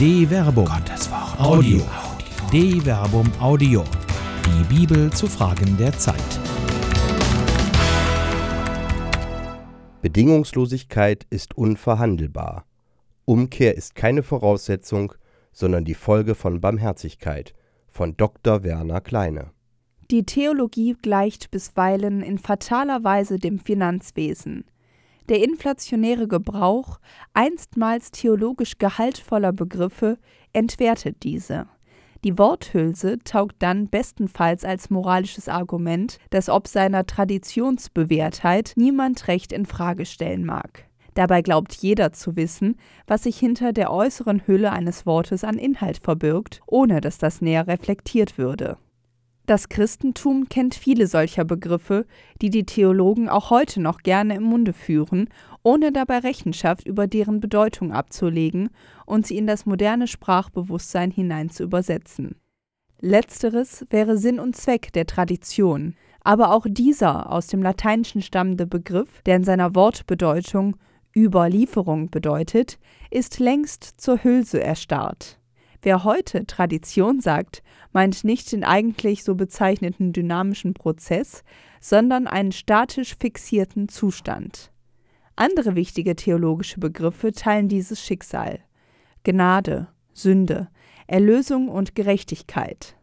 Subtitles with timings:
[0.00, 0.64] De Verbum.
[0.64, 1.38] Gottes Wort.
[1.38, 1.82] Audio.
[2.50, 3.84] De Verbum Audio.
[4.46, 6.16] Die Bibel zu Fragen der Zeit.
[10.00, 12.64] Bedingungslosigkeit ist unverhandelbar.
[13.26, 15.12] Umkehr ist keine Voraussetzung,
[15.52, 17.52] sondern die Folge von Barmherzigkeit.
[17.86, 18.64] Von Dr.
[18.64, 19.50] Werner Kleine.
[20.10, 24.64] Die Theologie gleicht bisweilen in fataler Weise dem Finanzwesen.
[25.30, 26.98] Der inflationäre Gebrauch
[27.34, 30.18] einstmals theologisch gehaltvoller Begriffe
[30.52, 31.68] entwertet diese.
[32.24, 39.66] Die Worthülse taugt dann bestenfalls als moralisches Argument, das ob seiner Traditionsbewährtheit niemand recht in
[39.66, 40.86] Frage stellen mag.
[41.14, 42.76] Dabei glaubt jeder zu wissen,
[43.06, 47.68] was sich hinter der äußeren Hülle eines Wortes an Inhalt verbirgt, ohne dass das näher
[47.68, 48.78] reflektiert würde.
[49.50, 52.06] Das Christentum kennt viele solcher Begriffe,
[52.40, 55.28] die die Theologen auch heute noch gerne im Munde führen,
[55.64, 58.70] ohne dabei Rechenschaft über deren Bedeutung abzulegen
[59.06, 62.36] und sie in das moderne Sprachbewusstsein hinein zu übersetzen.
[63.00, 69.20] Letzteres wäre Sinn und Zweck der Tradition, aber auch dieser aus dem Lateinischen stammende Begriff,
[69.22, 70.76] der in seiner Wortbedeutung
[71.12, 72.78] Überlieferung bedeutet,
[73.10, 75.39] ist längst zur Hülse erstarrt.
[75.82, 81.42] Wer heute Tradition sagt, meint nicht den eigentlich so bezeichneten dynamischen Prozess,
[81.80, 84.70] sondern einen statisch fixierten Zustand.
[85.36, 88.60] Andere wichtige theologische Begriffe teilen dieses Schicksal.
[89.24, 90.68] Gnade, Sünde,
[91.06, 92.96] Erlösung und Gerechtigkeit.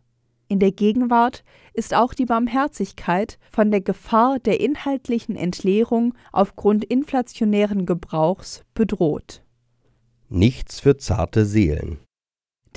[0.48, 7.86] In der Gegenwart ist auch die Barmherzigkeit von der Gefahr der inhaltlichen Entleerung aufgrund inflationären
[7.86, 9.44] Gebrauchs bedroht.
[10.30, 12.00] Nichts für zarte Seelen.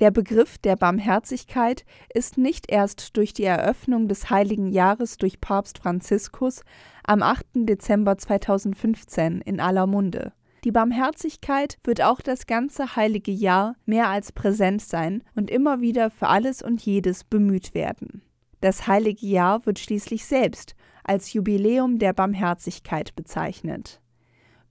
[0.00, 1.84] Der Begriff der Barmherzigkeit
[2.14, 6.62] ist nicht erst durch die Eröffnung des Heiligen Jahres durch Papst Franziskus
[7.04, 7.44] am 8.
[7.54, 10.32] Dezember 2015 in aller Munde.
[10.64, 16.10] Die Barmherzigkeit wird auch das ganze heilige Jahr mehr als präsent sein und immer wieder
[16.10, 18.22] für alles und jedes bemüht werden.
[18.62, 24.00] Das heilige Jahr wird schließlich selbst als Jubiläum der Barmherzigkeit bezeichnet.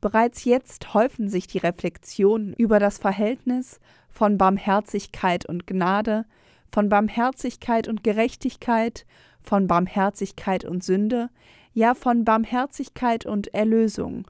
[0.02, 3.80] Bereits jetzt häufen sich die Reflexionen über das Verhältnis
[4.10, 6.26] von Barmherzigkeit und Gnade,
[6.72, 9.06] von Barmherzigkeit und Gerechtigkeit,
[9.42, 11.30] von Barmherzigkeit und Sünde,
[11.74, 14.28] ja von Barmherzigkeit und Erlösung.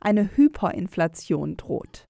[0.00, 2.06] Eine Hyperinflation droht.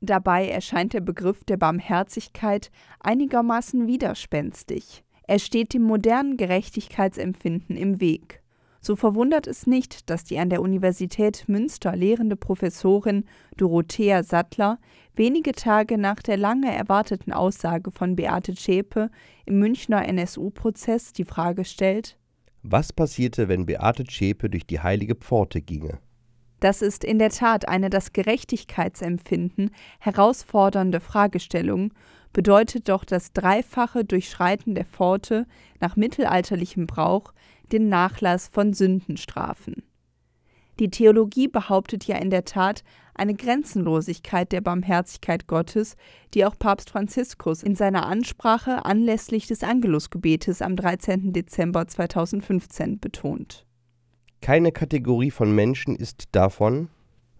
[0.00, 2.70] Dabei erscheint der Begriff der Barmherzigkeit
[3.00, 5.02] einigermaßen widerspenstig.
[5.26, 8.42] Er steht dem modernen Gerechtigkeitsempfinden im Weg.
[8.80, 13.24] So verwundert es nicht, dass die an der Universität Münster lehrende Professorin
[13.56, 14.78] Dorothea Sattler
[15.14, 19.10] wenige Tage nach der lange erwarteten Aussage von Beate Zschäpe
[19.46, 22.16] im Münchner NSU-Prozess die Frage stellt:
[22.62, 25.98] Was passierte, wenn Beate Zschäpe durch die heilige Pforte ginge?
[26.60, 31.92] Das ist in der Tat eine das Gerechtigkeitsempfinden herausfordernde Fragestellung,
[32.32, 35.46] bedeutet doch das dreifache Durchschreiten der Pforte
[35.80, 37.32] nach mittelalterlichem Brauch
[37.72, 39.82] den Nachlass von Sündenstrafen.
[40.78, 42.84] Die Theologie behauptet ja in der Tat
[43.14, 45.96] eine Grenzenlosigkeit der Barmherzigkeit Gottes,
[46.34, 51.32] die auch Papst Franziskus in seiner Ansprache anlässlich des Angelusgebetes am 13.
[51.32, 53.66] Dezember 2015 betont.
[54.40, 56.88] Keine Kategorie von Menschen ist davon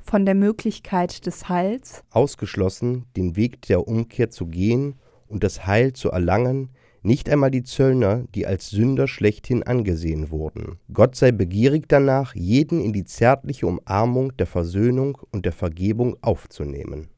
[0.09, 4.94] von der Möglichkeit des Heils ausgeschlossen, den Weg der Umkehr zu gehen
[5.27, 6.71] und das Heil zu erlangen,
[7.09, 10.79] nicht einmal die Zöllner, die als Sünder schlechthin angesehen wurden.
[10.93, 17.09] Gott sei begierig danach, jeden in die zärtliche Umarmung der Versöhnung und der Vergebung aufzunehmen.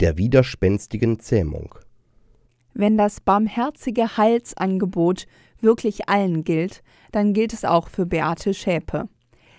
[0.00, 1.74] Der widerspenstigen Zähmung.
[2.72, 5.26] Wenn das barmherzige Heilsangebot
[5.60, 6.82] wirklich allen gilt,
[7.12, 9.08] dann gilt es auch für Beate Schäpe.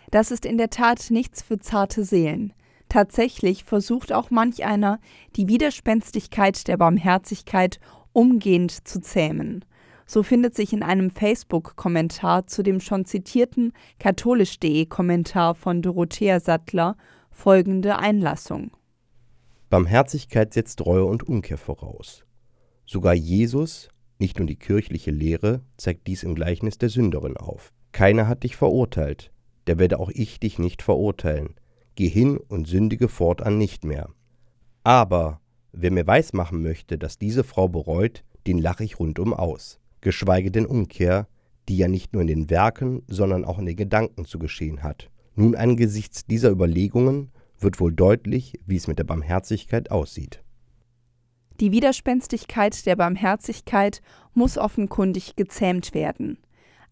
[0.09, 2.53] Das ist in der Tat nichts für zarte Seelen.
[2.89, 4.99] Tatsächlich versucht auch manch einer,
[5.35, 7.79] die Widerspenstigkeit der Barmherzigkeit
[8.13, 9.65] umgehend zu zähmen.
[10.05, 16.97] So findet sich in einem Facebook-Kommentar zu dem schon zitierten katholisch.de Kommentar von Dorothea Sattler
[17.29, 18.71] folgende Einlassung.
[19.69, 22.25] Barmherzigkeit setzt Reue und Umkehr voraus.
[22.85, 23.87] Sogar Jesus,
[24.19, 27.71] nicht nur die kirchliche Lehre, zeigt dies im Gleichnis der Sünderin auf.
[27.93, 29.31] Keiner hat dich verurteilt,
[29.67, 31.55] der werde auch ich dich nicht verurteilen.
[31.95, 34.09] Geh hin und sündige fortan nicht mehr.
[34.83, 35.39] Aber
[35.73, 39.79] Wer mir weismachen möchte, dass diese Frau bereut, den lache ich rundum aus.
[40.01, 41.27] Geschweige denn Umkehr,
[41.69, 45.09] die ja nicht nur in den Werken, sondern auch in den Gedanken zu geschehen hat.
[45.35, 50.43] Nun angesichts dieser Überlegungen wird wohl deutlich, wie es mit der Barmherzigkeit aussieht.
[51.59, 54.01] Die Widerspenstigkeit der Barmherzigkeit
[54.33, 56.39] muss offenkundig gezähmt werden.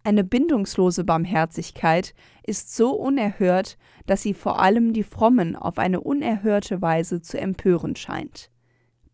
[0.03, 2.13] Eine bindungslose Barmherzigkeit
[2.45, 7.95] ist so unerhört, dass sie vor allem die Frommen auf eine unerhörte Weise zu empören
[7.95, 8.51] scheint.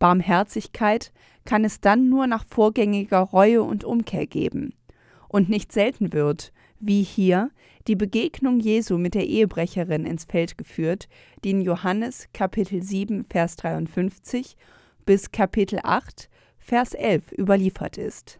[0.05, 1.11] Barmherzigkeit
[1.45, 4.75] kann es dann nur nach vorgängiger Reue und Umkehr geben.
[5.29, 7.49] Und nicht selten wird, wie hier,
[7.87, 11.07] die Begegnung Jesu mit der Ehebrecherin ins Feld geführt,
[11.43, 14.55] die in Johannes Kapitel 7, Vers 53
[15.07, 16.29] bis Kapitel 8,
[16.59, 18.39] Vers 11 überliefert ist.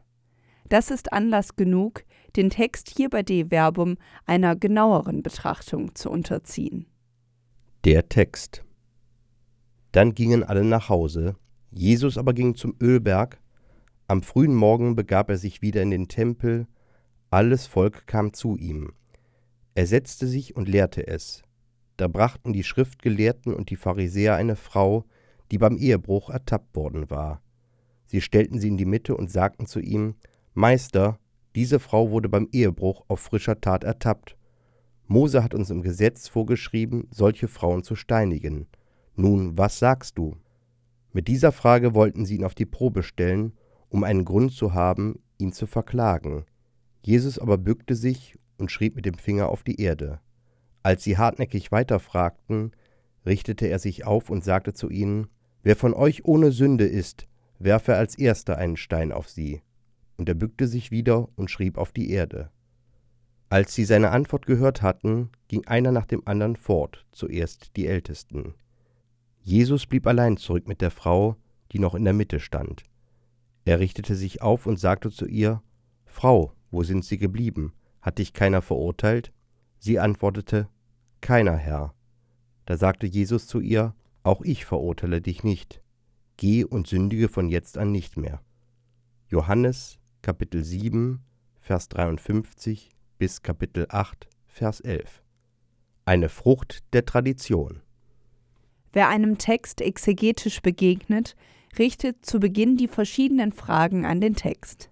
[0.69, 2.03] Das ist Anlass genug,
[2.35, 3.97] den Text hier bei De Verbum
[4.27, 6.85] einer genaueren Betrachtung zu unterziehen.
[7.85, 8.63] Der Text.
[9.93, 11.35] Dann gingen alle nach Hause,
[11.77, 13.37] Jesus aber ging zum Ölberg,
[14.07, 16.67] am frühen Morgen begab er sich wieder in den Tempel,
[17.29, 18.93] alles Volk kam zu ihm.
[19.73, 21.43] Er setzte sich und lehrte es.
[21.97, 25.03] Da brachten die Schriftgelehrten und die Pharisäer eine Frau,
[25.51, 27.41] die beim Ehebruch ertappt worden war.
[28.05, 30.15] Sie stellten sie in die Mitte und sagten zu ihm,
[30.53, 31.19] Meister,
[31.55, 34.37] diese Frau wurde beim Ehebruch auf frischer Tat ertappt.
[35.07, 38.67] Mose hat uns im Gesetz vorgeschrieben, solche Frauen zu steinigen.
[39.15, 40.37] Nun, was sagst du?
[41.15, 43.53] Mit dieser Frage wollten sie ihn auf die Probe stellen,
[43.87, 46.43] um einen Grund zu haben, ihn zu verklagen.
[47.03, 50.19] Jesus aber bückte sich und schrieb mit dem Finger auf die Erde.
[50.83, 52.73] Als sie hartnäckig weiterfragten,
[53.25, 55.27] richtete er sich auf und sagte zu ihnen,
[55.63, 57.27] Wer von euch ohne Sünde ist,
[57.59, 59.61] werfe als erster einen Stein auf sie.
[60.17, 62.49] Und er bückte sich wieder und schrieb auf die Erde.
[63.47, 68.53] Als sie seine Antwort gehört hatten, ging einer nach dem anderen fort, zuerst die Ältesten.
[69.45, 71.35] Jesus blieb allein zurück mit der Frau,
[71.71, 72.81] die noch in der Mitte stand.
[73.63, 75.61] Er richtete sich auf und sagte zu ihr,
[76.07, 77.71] Frau, wo sind sie geblieben?
[78.01, 79.31] Hat dich keiner verurteilt?
[79.77, 80.67] Sie antwortete,
[81.21, 81.93] Keiner, Herr.
[82.65, 83.93] Da sagte Jesus zu ihr,
[84.23, 85.79] Auch ich verurteile dich nicht.
[86.37, 88.41] Geh und sündige von jetzt an nicht mehr.
[89.27, 91.23] Johannes Kapitel 7,
[91.59, 92.89] Vers 53
[93.19, 95.21] bis Kapitel 8, Vers 11.
[96.03, 97.83] Eine Frucht der Tradition.
[98.95, 101.35] Wer einem Text exegetisch begegnet,
[101.77, 104.89] richtet zu Beginn die verschiedenen Fragen an den Text.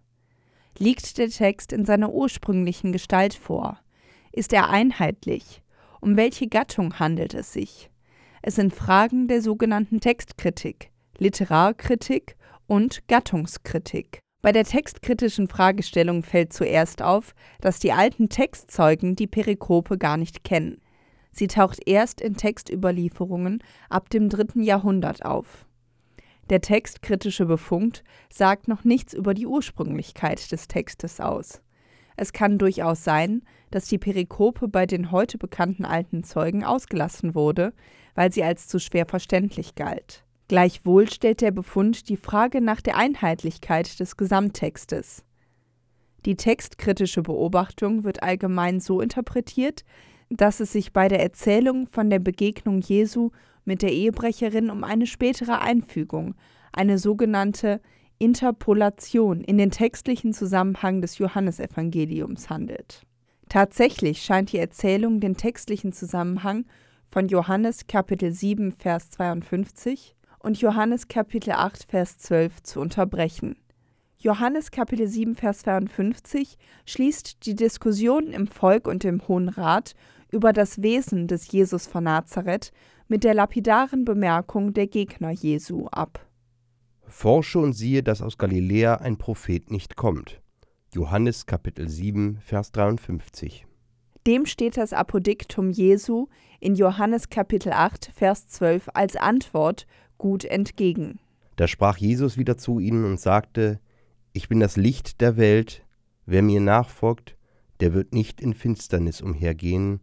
[0.77, 3.79] Liegt der Text in seiner ursprünglichen Gestalt vor?
[4.33, 5.63] Ist er einheitlich?
[6.01, 7.89] Um welche Gattung handelt es sich?
[8.41, 12.35] Es sind Fragen der sogenannten Textkritik, Literarkritik
[12.67, 14.19] und Gattungskritik.
[14.41, 20.43] Bei der textkritischen Fragestellung fällt zuerst auf, dass die alten Textzeugen die Perikope gar nicht
[20.43, 20.82] kennen.
[21.33, 25.65] Sie taucht erst in Textüberlieferungen ab dem dritten Jahrhundert auf.
[26.49, 31.61] Der textkritische Befund sagt noch nichts über die Ursprünglichkeit des Textes aus.
[32.15, 33.41] Es kann durchaus sein,
[33.71, 37.73] dass die Perikope bei den heute bekannten alten Zeugen ausgelassen wurde,
[38.13, 40.23] weil sie als zu schwer verständlich galt.
[40.47, 45.23] Gleichwohl stellt der Befund die Frage nach der Einheitlichkeit des Gesamttextes.
[46.25, 49.83] Die textkritische Beobachtung wird allgemein so interpretiert,
[50.37, 53.31] dass es sich bei der Erzählung von der Begegnung Jesu
[53.65, 56.35] mit der Ehebrecherin um eine spätere Einfügung,
[56.71, 57.81] eine sogenannte
[58.17, 63.03] Interpolation in den textlichen Zusammenhang des Johannesevangeliums handelt.
[63.49, 66.65] Tatsächlich scheint die Erzählung den textlichen Zusammenhang
[67.09, 73.55] von Johannes Kapitel 7 Vers 52 und Johannes Kapitel 8 Vers 12 zu unterbrechen.
[74.17, 79.95] Johannes Kapitel 7 Vers 52 schließt die Diskussion im Volk und im Hohen Rat
[80.33, 82.71] über das Wesen des Jesus von Nazareth
[83.07, 86.25] mit der lapidaren Bemerkung der Gegner Jesu ab.
[87.05, 90.41] Forsche und siehe, dass aus Galiläa ein Prophet nicht kommt.
[90.93, 93.65] Johannes Kapitel 7, Vers 53.
[94.25, 96.27] Dem steht das Apodiktum Jesu
[96.59, 99.85] in Johannes Kapitel 8, Vers 12 als Antwort
[100.17, 101.19] gut entgegen.
[101.55, 103.79] Da sprach Jesus wieder zu ihnen und sagte,
[104.31, 105.85] Ich bin das Licht der Welt,
[106.25, 107.35] wer mir nachfolgt,
[107.79, 109.99] der wird nicht in Finsternis umhergehen,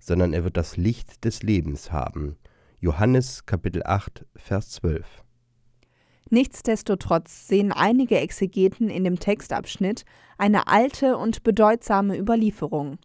[0.00, 2.36] sondern er wird das Licht des Lebens haben.
[2.80, 5.22] Johannes Kapitel 8, Vers 12.
[6.30, 10.04] Nichtsdestotrotz sehen einige Exegeten in dem Textabschnitt
[10.38, 12.98] eine alte und bedeutsame Überlieferung.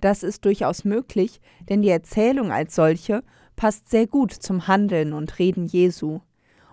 [0.00, 3.22] Das ist durchaus möglich, denn die Erzählung als solche
[3.56, 6.20] passt sehr gut zum Handeln und Reden Jesu.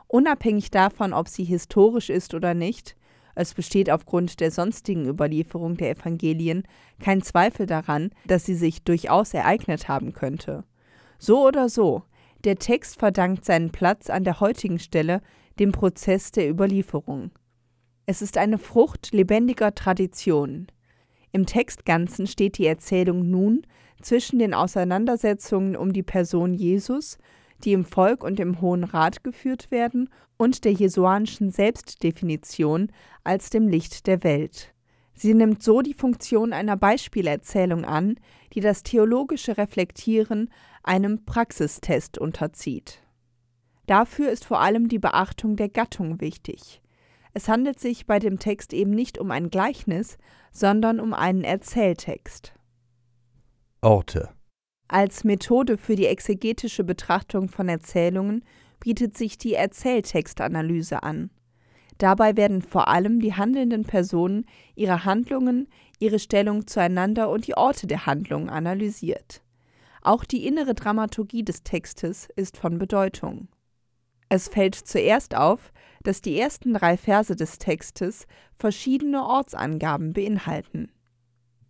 [0.07, 2.95] Unabhängig davon, ob sie historisch ist oder nicht,
[3.35, 6.63] es besteht aufgrund der sonstigen Überlieferung der Evangelien
[6.99, 10.63] kein Zweifel daran, dass sie sich durchaus ereignet haben könnte.
[11.17, 12.03] So oder so,
[12.43, 15.21] der Text verdankt seinen Platz an der heutigen Stelle
[15.59, 17.31] dem Prozess der Überlieferung.
[18.05, 20.67] Es ist eine Frucht lebendiger Tradition.
[21.31, 23.63] Im Textganzen steht die Erzählung nun
[24.01, 27.17] zwischen den Auseinandersetzungen um die Person Jesus,
[27.63, 32.91] die im Volk und im Hohen Rat geführt werden, und der jesuanischen Selbstdefinition
[33.23, 34.73] als dem Licht der Welt.
[35.13, 38.15] Sie nimmt so die Funktion einer Beispielerzählung an,
[38.53, 40.49] die das theologische Reflektieren
[40.81, 43.01] einem Praxistest unterzieht.
[43.85, 46.81] Dafür ist vor allem die Beachtung der Gattung wichtig.
[47.33, 50.17] Es handelt sich bei dem Text eben nicht um ein Gleichnis,
[50.51, 52.53] sondern um einen Erzähltext.
[53.81, 54.29] Orte
[54.91, 58.43] Als Methode für die exegetische Betrachtung von Erzählungen
[58.79, 61.29] bietet sich die Erzähltextanalyse an.
[61.99, 65.67] Dabei werden vor allem die handelnden Personen, ihre Handlungen,
[65.99, 69.43] ihre Stellung zueinander und die Orte der Handlung analysiert.
[70.01, 73.47] Auch die innere Dramaturgie des Textes ist von Bedeutung.
[74.27, 78.25] Es fällt zuerst auf, dass die ersten drei Verse des Textes
[78.57, 80.91] verschiedene Ortsangaben beinhalten.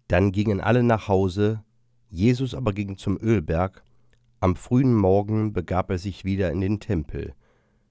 [0.08, 1.64] Dann gingen alle nach Hause,
[2.12, 3.84] Jesus aber ging zum Ölberg,
[4.39, 7.36] am frühen Morgen begab er sich wieder in den Tempel.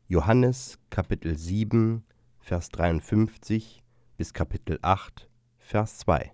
[0.08, 2.02] Johannes Kapitel 7,
[2.40, 3.84] Vers 53
[4.16, 6.32] bis Kapitel 8, Vers 2.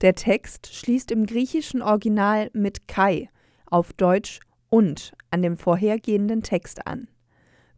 [0.00, 3.28] Der Text schließt im griechischen Original mit Kai,
[3.66, 7.08] auf Deutsch und an dem vorhergehenden Text an.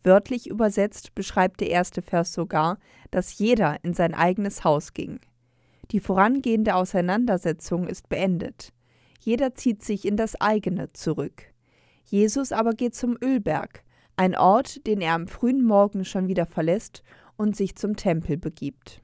[0.04, 2.78] Wörtlich übersetzt beschreibt der erste Vers sogar,
[3.10, 5.18] dass jeder in sein eigenes Haus ging.
[5.90, 8.72] Die vorangehende Auseinandersetzung ist beendet.
[9.20, 11.44] Jeder zieht sich in das eigene zurück.
[12.04, 13.82] Jesus aber geht zum Ölberg,
[14.16, 17.02] ein Ort, den er am frühen Morgen schon wieder verlässt
[17.36, 19.02] und sich zum Tempel begibt.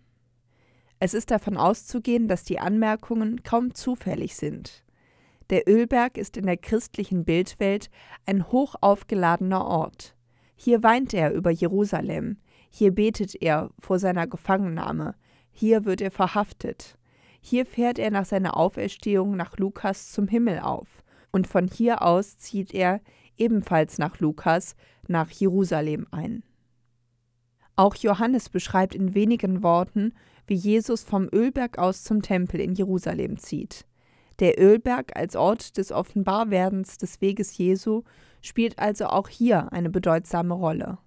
[0.99, 4.85] Es ist davon auszugehen, dass die Anmerkungen kaum zufällig sind.
[5.51, 7.91] Der Ölberg ist in der christlichen Bildwelt
[8.27, 10.17] ein hoch aufgeladener Ort.
[10.57, 12.39] Hier weint er über Jerusalem,
[12.71, 15.15] hier betet er vor seiner Gefangennahme,
[15.55, 16.99] hier wird er verhaftet.
[17.41, 22.37] Hier fährt er nach seiner Auferstehung nach Lukas zum Himmel auf, und von hier aus
[22.37, 23.01] zieht er,
[23.39, 24.77] ebenfalls nach Lukas,
[25.09, 26.43] nach Jerusalem ein.
[27.77, 30.13] Auch Johannes beschreibt in wenigen Worten,
[30.47, 33.87] wie Jesus vom Ölberg aus zum Tempel in Jerusalem zieht.
[34.41, 38.03] Der Ölberg als Ort des Offenbarwerdens des Weges Jesu
[38.43, 40.99] spielt also auch hier eine bedeutsame Rolle.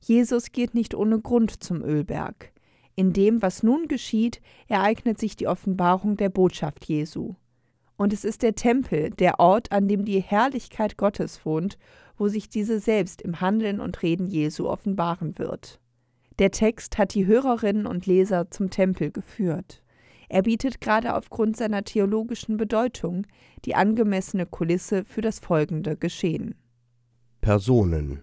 [0.00, 2.52] Jesus geht nicht ohne Grund zum Ölberg.
[3.00, 7.34] In dem, was nun geschieht, ereignet sich die Offenbarung der Botschaft Jesu.
[7.96, 11.78] Und es ist der Tempel, der Ort, an dem die Herrlichkeit Gottes wohnt,
[12.18, 15.80] wo sich diese selbst im Handeln und Reden Jesu offenbaren wird.
[16.38, 19.82] Der Text hat die Hörerinnen und Leser zum Tempel geführt.
[20.28, 23.26] Er bietet gerade aufgrund seiner theologischen Bedeutung
[23.64, 26.54] die angemessene Kulisse für das folgende Geschehen.
[27.40, 28.20] Personen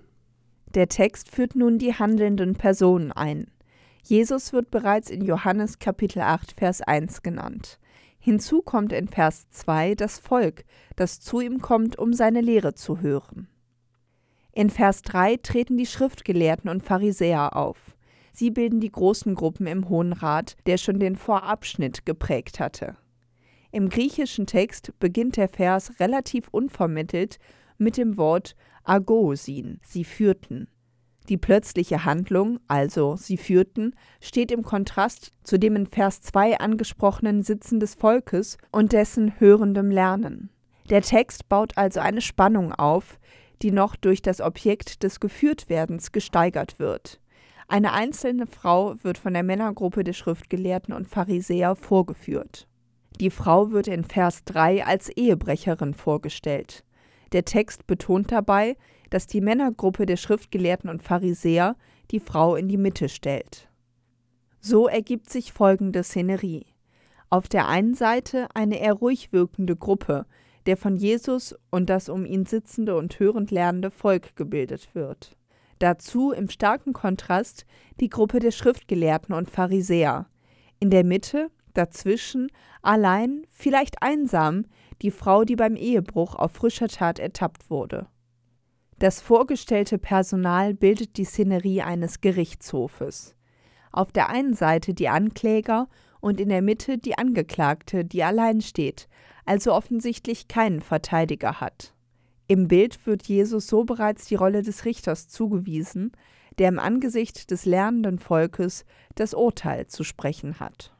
[0.75, 3.48] Der Text führt nun die handelnden Personen ein.
[4.09, 7.77] Jesus wird bereits in Johannes Kapitel 8 Vers 1 genannt.
[8.17, 10.63] Hinzu kommt in Vers 2 das Volk,
[10.95, 13.49] das zu ihm kommt, um seine Lehre zu hören.
[14.53, 17.97] In Vers 3 treten die Schriftgelehrten und Pharisäer auf.
[18.31, 22.95] Sie bilden die großen Gruppen im Hohen Rat, der schon den Vorabschnitt geprägt hatte.
[23.73, 27.39] Im griechischen Text beginnt der Vers relativ unvermittelt
[27.77, 30.69] mit dem Wort agosin, sie führten.
[31.29, 37.43] Die plötzliche Handlung, also sie führten, steht im Kontrast zu dem in Vers 2 angesprochenen
[37.43, 40.50] Sitzen des Volkes und dessen hörendem Lernen.
[40.89, 43.19] Der Text baut also eine Spannung auf,
[43.62, 47.19] die noch durch das Objekt des Geführtwerdens gesteigert wird.
[47.67, 52.67] Eine einzelne Frau wird von der Männergruppe der Schriftgelehrten und Pharisäer vorgeführt.
[53.19, 56.86] Die Frau wird in Vers 3 als Ehebrecherin vorgestellt.
[57.34, 58.77] Der Text betont dabei,
[59.09, 61.75] dass die Männergruppe der Schriftgelehrten und Pharisäer
[62.11, 63.69] die Frau in die Mitte stellt.
[64.59, 66.65] So ergibt sich folgende Szenerie.
[67.29, 70.25] Auf der einen Seite eine eher ruhig wirkende Gruppe,
[70.65, 75.37] der von Jesus und das um ihn sitzende und hörend lernende Volk gebildet wird.
[75.79, 77.65] Dazu im starken Kontrast
[77.99, 80.27] die Gruppe der Schriftgelehrten und Pharisäer.
[80.79, 82.49] In der Mitte, dazwischen,
[82.81, 84.65] allein, vielleicht einsam,
[85.01, 88.07] die Frau, die beim Ehebruch auf frischer Tat ertappt wurde.
[88.99, 93.35] Das vorgestellte Personal bildet die Szenerie eines Gerichtshofes.
[93.91, 95.87] Auf der einen Seite die Ankläger
[96.19, 99.07] und in der Mitte die Angeklagte, die allein steht,
[99.45, 101.93] also offensichtlich keinen Verteidiger hat.
[102.47, 106.11] Im Bild wird Jesus so bereits die Rolle des Richters zugewiesen,
[106.57, 110.95] der im Angesicht des lernenden Volkes das Urteil zu sprechen hat.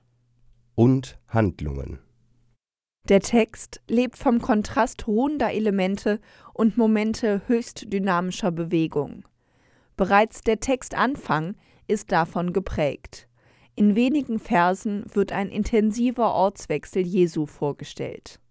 [0.76, 2.00] Und Handlungen.
[3.10, 6.20] Der Text lebt vom Kontrast ruhender Elemente
[6.54, 9.24] und Momente höchst dynamischer Bewegung.
[9.96, 11.56] Bereits der Textanfang
[11.88, 13.30] ist davon geprägt.
[13.76, 18.42] In wenigen Versen wird ein intensiver Ortswechsel Jesu vorgestellt.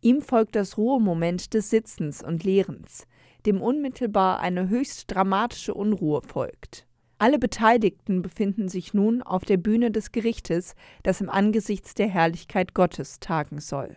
[0.00, 3.06] Ihm folgt das Ruhemoment des Sitzens und Lehrens,
[3.46, 6.88] dem unmittelbar eine höchst dramatische Unruhe folgt.
[7.24, 12.74] Alle Beteiligten befinden sich nun auf der Bühne des Gerichtes, das im Angesichts der Herrlichkeit
[12.74, 13.96] Gottes tagen soll.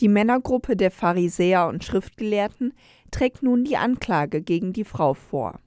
[0.00, 2.74] Die Männergruppe der Pharisäer und Schriftgelehrten
[3.12, 5.60] trägt nun die Anklage gegen die Frau vor.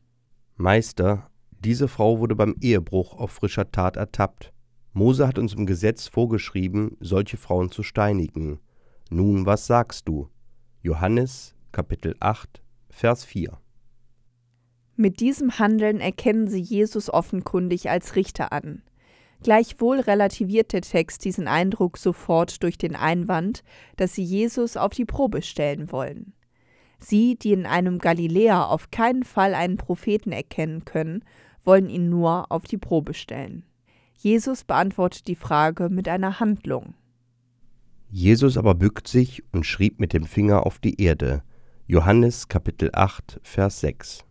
[0.58, 4.52] Meister, diese Frau wurde beim Ehebruch auf frischer Tat ertappt.
[4.92, 8.60] Mose hat uns im Gesetz vorgeschrieben, solche Frauen zu steinigen.
[9.10, 10.28] Nun, was sagst du?
[10.82, 13.58] Johannes Kapitel 8, Vers 4.
[15.00, 18.82] Mit diesem Handeln erkennen sie Jesus offenkundig als Richter an.
[19.44, 23.63] Gleichwohl relativiert der Text diesen Eindruck sofort durch den Einwand,
[23.96, 26.34] dass sie Jesus auf die Probe stellen wollen.
[26.98, 31.24] Sie, die in einem Galiläer auf keinen Fall einen Propheten erkennen können,
[31.63, 33.63] wollen ihn nur auf die Probe stellen.
[34.18, 36.96] Jesus beantwortet die Frage mit einer Handlung.
[38.10, 41.44] Jesus aber bückt sich und schrieb mit dem Finger auf die Erde.
[41.86, 44.26] Johannes Kapitel 8, Vers 6.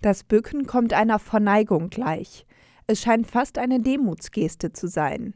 [0.00, 2.46] Das Bücken kommt einer Verneigung gleich.
[2.86, 5.34] Es scheint fast eine Demutsgeste zu sein.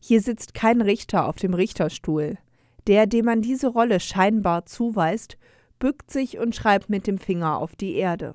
[0.00, 2.38] Hier sitzt kein Richter auf dem Richterstuhl.
[2.86, 5.38] Der, dem man diese Rolle scheinbar zuweist,
[5.78, 8.34] bückt sich und schreibt mit dem Finger auf die Erde.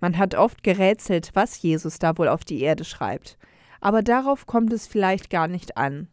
[0.00, 3.38] Man hat oft gerätselt, was Jesus da wohl auf die Erde schreibt,
[3.80, 6.08] aber darauf kommt es vielleicht gar nicht an.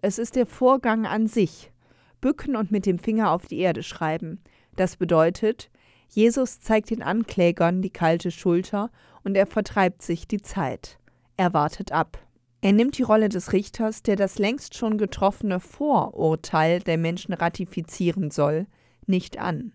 [0.00, 1.72] Es ist der Vorgang an sich.
[2.20, 4.40] Bücken und mit dem Finger auf die Erde schreiben.
[4.76, 5.71] Das bedeutet,
[6.14, 8.90] Jesus zeigt den Anklägern die kalte Schulter
[9.24, 10.98] und er vertreibt sich die Zeit.
[11.38, 12.18] Er wartet ab.
[12.60, 18.30] Er nimmt die Rolle des Richters, der das längst schon getroffene Vorurteil der Menschen ratifizieren
[18.30, 18.66] soll,
[19.06, 19.72] nicht an.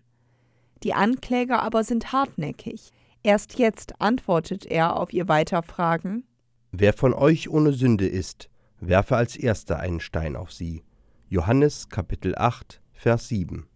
[0.84, 2.92] Die Ankläger aber sind hartnäckig.
[3.24, 6.24] Erst jetzt antwortet er auf ihr Weiterfragen
[6.70, 10.84] Wer von euch ohne Sünde ist, werfe als erster einen Stein auf sie.
[11.28, 13.67] Johannes Kapitel 8, Vers 7.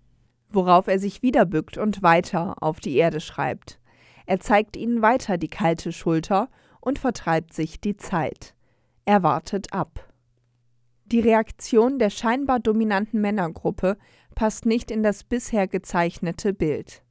[0.52, 3.80] Worauf er sich wieder bückt und weiter auf die Erde schreibt.
[4.26, 6.48] Er zeigt ihnen weiter die kalte Schulter
[6.80, 8.54] und vertreibt sich die Zeit.
[9.04, 10.12] Er wartet ab.
[11.06, 13.96] Die Reaktion der scheinbar dominanten Männergruppe
[14.34, 17.02] passt nicht in das bisher gezeichnete Bild.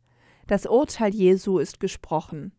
[0.47, 2.53] Das Urteil Jesu ist gesprochen.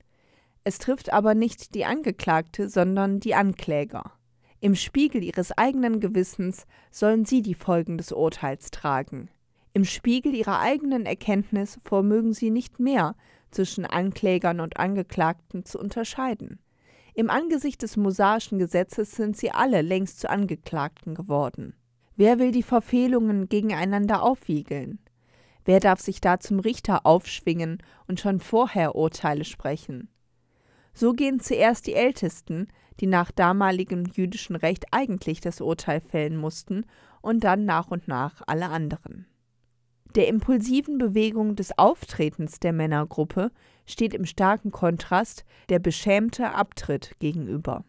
[0.64, 4.12] Es trifft aber nicht die Angeklagte, sondern die Ankläger.
[4.60, 9.28] Im Spiegel ihres eigenen Gewissens sollen sie die Folgen des Urteils tragen.
[9.74, 13.14] Im Spiegel ihrer eigenen Erkenntnis vermögen sie nicht mehr
[13.50, 16.58] zwischen Anklägern und Angeklagten zu unterscheiden.
[17.14, 21.74] Im Angesicht des mosaischen Gesetzes sind sie alle längst zu Angeklagten geworden.
[22.16, 24.98] Wer will die Verfehlungen gegeneinander aufwiegeln?
[25.64, 30.08] Wer darf sich da zum Richter aufschwingen und schon vorher Urteile sprechen?
[30.94, 32.68] So gehen zuerst die Ältesten,
[33.00, 36.84] die nach damaligem jüdischen Recht eigentlich das Urteil fällen mussten,
[37.22, 39.26] und dann nach und nach alle anderen.
[40.14, 43.50] Der impulsiven Bewegung des Auftretens der Männergruppe
[43.86, 47.84] steht im starken Kontrast der beschämte Abtritt gegenüber.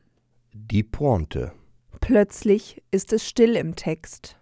[0.53, 1.51] Die Pointe.
[1.99, 4.37] Plötzlich ist es still im Text.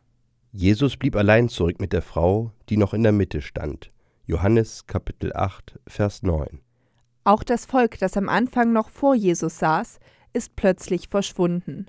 [0.52, 3.89] Jesus blieb allein zurück mit der Frau, die noch in der Mitte stand.
[4.26, 6.62] Johannes Kapitel 8, Vers 9.
[7.24, 10.00] Auch das Volk, das am Anfang noch vor Jesus saß,
[10.34, 11.88] ist plötzlich verschwunden.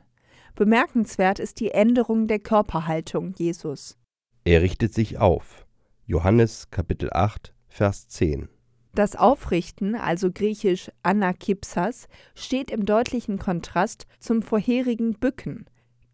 [0.54, 3.98] Bemerkenswert ist die Änderung der Körperhaltung Jesus.
[4.44, 5.66] Er richtet sich auf.
[6.06, 8.48] Johannes Kapitel 8, Vers 10.
[8.92, 15.66] Das Aufrichten, also griechisch Anakipsas, steht im deutlichen Kontrast zum vorherigen Bücken,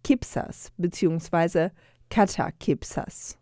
[0.05, 1.71] Kipsas bzw.
[2.11, 3.39] Katakipsas.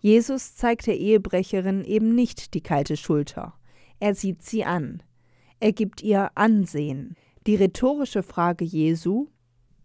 [0.00, 3.54] Jesus zeigt der Ehebrecherin eben nicht die kalte Schulter.
[4.00, 5.02] Er sieht sie an.
[5.60, 7.14] Er gibt ihr Ansehen.
[7.46, 9.28] Die rhetorische Frage Jesu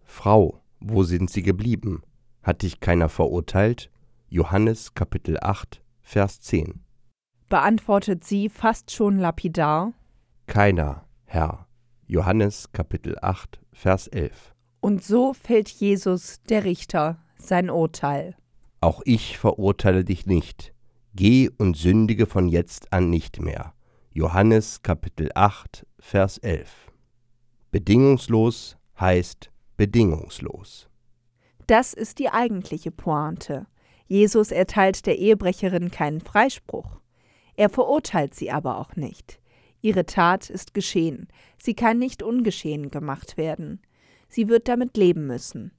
[0.04, 2.02] Frau, wo sind sie geblieben?
[2.42, 3.92] Hat dich keiner verurteilt?
[4.28, 6.84] Johannes Kapitel 8, Vers 10.
[7.50, 9.94] beantwortet sie fast schon lapidar
[10.48, 11.68] Keiner, Herr.
[12.08, 14.56] Johannes Kapitel 8, Vers 11.
[14.80, 18.36] Und so fällt Jesus, der Richter, sein Urteil.
[18.82, 20.74] Auch ich verurteile dich nicht.
[21.14, 23.76] Geh und sündige von jetzt an nicht mehr.
[24.12, 26.92] Johannes Kapitel 8, Vers 11.
[27.70, 30.90] Bedingungslos heißt bedingungslos.
[31.68, 33.68] Das ist die eigentliche Pointe.
[34.10, 37.00] Jesus erteilt der Ehebrecherin keinen Freispruch.
[37.56, 39.40] Er verurteilt sie aber auch nicht.
[39.82, 41.28] Ihre Tat ist geschehen.
[41.62, 43.80] Sie kann nicht ungeschehen gemacht werden.
[44.28, 45.72] Sie wird damit leben müssen.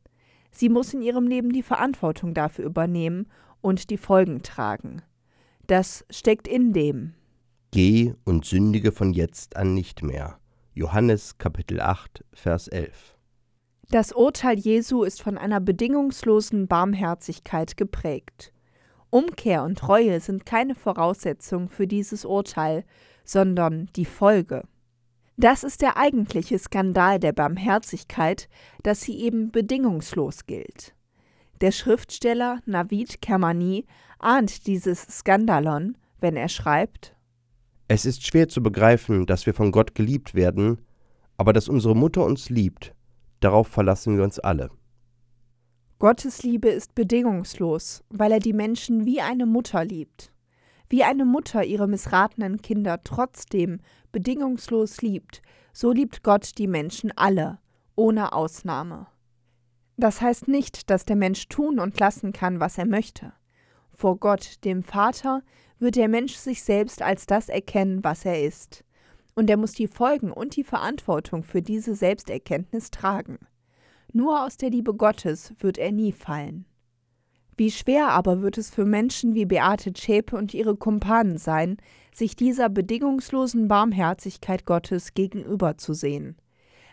[0.53, 3.27] Sie muss in ihrem Leben die Verantwortung dafür übernehmen
[3.61, 5.03] und die Folgen tragen.
[5.67, 7.15] Das steckt in dem.
[7.73, 10.39] Geh und sündige von jetzt an nicht mehr.
[10.73, 13.17] Johannes Kapitel 8, Vers 11.
[13.91, 18.53] Das Urteil Jesu ist von einer bedingungslosen Barmherzigkeit geprägt.
[19.11, 22.85] Umkehr und Reue sind keine Voraussetzung für dieses Urteil,
[23.25, 24.63] sondern die Folge.
[25.37, 28.49] Das ist der eigentliche Skandal der Barmherzigkeit,
[28.85, 30.95] dass sie eben bedingungslos gilt.
[31.61, 33.87] Der Schriftsteller Navid Kermani
[34.21, 37.17] ahnt dieses Skandalon, wenn er schreibt
[37.89, 40.81] Es ist schwer zu begreifen, dass wir von Gott geliebt werden,
[41.37, 42.95] aber dass unsere Mutter uns liebt,
[43.41, 44.71] darauf verlassen wir uns alle.
[45.99, 50.33] Gottes Liebe ist bedingungslos, weil er die Menschen wie eine Mutter liebt.
[50.89, 57.59] Wie eine Mutter ihre missratenen Kinder trotzdem bedingungslos liebt, so liebt Gott die Menschen alle,
[57.97, 59.07] ohne Ausnahme.
[59.97, 63.35] Das heißt nicht, dass der Mensch tun und lassen kann, was er möchte.
[63.93, 65.43] Vor Gott, dem Vater,
[65.79, 68.85] wird der Mensch sich selbst als das erkennen, was er ist.
[69.35, 73.39] Und er muss die Folgen und die Verantwortung für diese Selbsterkenntnis tragen.
[74.13, 76.67] Nur aus der Liebe Gottes wird er nie fallen.
[77.57, 81.77] Wie schwer aber wird es für Menschen wie Beate Zschäpe und ihre Kumpanen sein,
[82.13, 86.37] sich dieser bedingungslosen Barmherzigkeit Gottes gegenüberzusehen.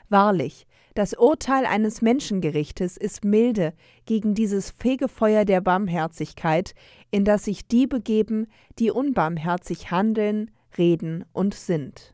[0.09, 3.73] Wahrlich, das Urteil eines Menschengerichtes ist milde
[4.05, 6.73] gegen dieses Fegefeuer der Barmherzigkeit,
[7.11, 8.47] in das sich die begeben,
[8.77, 12.13] die unbarmherzig handeln, reden und sind.